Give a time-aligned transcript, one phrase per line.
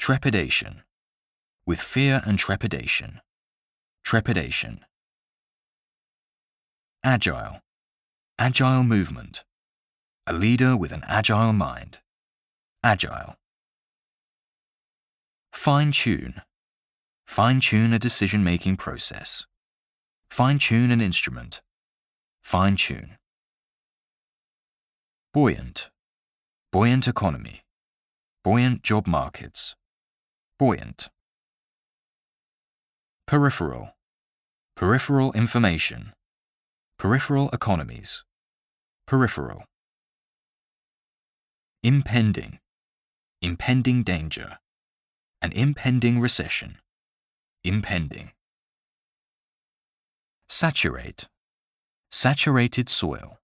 [0.00, 0.82] Trepidation.
[1.66, 3.20] With fear and trepidation.
[4.02, 4.80] Trepidation.
[7.04, 7.60] Agile.
[8.38, 9.44] Agile movement.
[10.26, 11.98] A leader with an agile mind.
[12.82, 13.36] Agile.
[15.52, 16.40] Fine tune.
[17.26, 19.44] Fine tune a decision making process.
[20.30, 21.60] Fine tune an instrument.
[22.42, 23.18] Fine tune.
[25.34, 25.90] Buoyant.
[26.72, 27.60] Buoyant economy.
[28.42, 29.74] Buoyant job markets.
[30.60, 31.08] Buoyant.
[33.26, 33.96] Peripheral.
[34.76, 36.12] Peripheral information.
[36.98, 38.24] Peripheral economies.
[39.06, 39.64] Peripheral.
[41.82, 42.58] Impending.
[43.40, 44.58] Impending danger.
[45.40, 46.76] An impending recession.
[47.64, 48.32] Impending.
[50.50, 51.26] Saturate.
[52.10, 53.38] Saturated soil.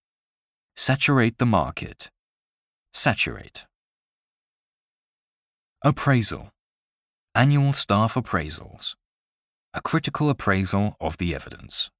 [0.77, 2.11] Saturate the market.
[2.93, 3.65] Saturate.
[5.83, 6.51] Appraisal.
[7.37, 8.95] Annual staff appraisals.
[9.75, 11.91] A critical appraisal of the evidence.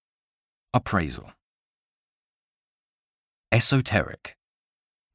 [0.73, 1.31] Appraisal.
[3.53, 4.39] Esoteric.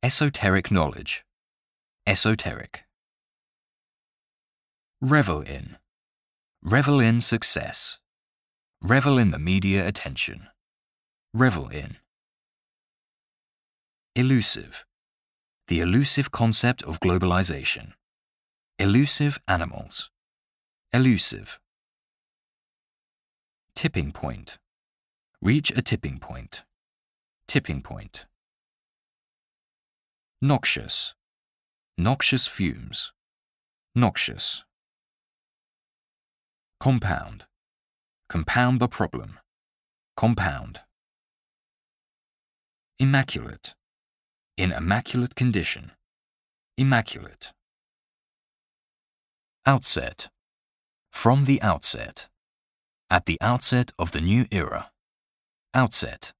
[0.03, 1.25] Esoteric knowledge.
[2.05, 2.83] Esoteric.
[5.01, 5.77] Revel in.
[6.61, 7.97] Revel in success.
[8.79, 10.49] Revel in the media attention.
[11.33, 11.97] Revel in.
[14.15, 14.85] Elusive.
[15.67, 17.93] The elusive concept of globalization.
[18.81, 20.09] Elusive animals.
[20.91, 21.59] Elusive.
[23.75, 24.57] Tipping point.
[25.39, 26.63] Reach a tipping point.
[27.47, 28.25] Tipping point.
[30.41, 31.13] Noxious.
[31.95, 33.13] Noxious fumes.
[33.93, 34.63] Noxious.
[36.79, 37.45] Compound.
[38.29, 39.37] Compound the problem.
[40.17, 40.79] Compound.
[42.97, 43.75] Immaculate.
[44.57, 45.91] In immaculate condition.
[46.79, 47.51] Immaculate.
[49.67, 50.29] Outset.
[51.11, 52.29] From the outset.
[53.11, 54.89] At the outset of the new era.
[55.75, 56.33] Outset.